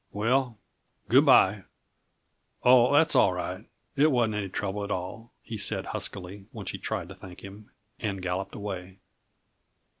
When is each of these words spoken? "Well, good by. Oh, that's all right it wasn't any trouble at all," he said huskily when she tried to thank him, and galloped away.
"Well, 0.11 0.57
good 1.09 1.27
by. 1.27 1.65
Oh, 2.63 2.91
that's 2.91 3.15
all 3.15 3.33
right 3.33 3.65
it 3.95 4.09
wasn't 4.11 4.33
any 4.33 4.49
trouble 4.49 4.83
at 4.83 4.89
all," 4.89 5.31
he 5.43 5.59
said 5.59 5.85
huskily 5.85 6.47
when 6.51 6.65
she 6.65 6.79
tried 6.79 7.07
to 7.09 7.15
thank 7.15 7.41
him, 7.43 7.69
and 7.99 8.19
galloped 8.19 8.55
away. 8.55 8.97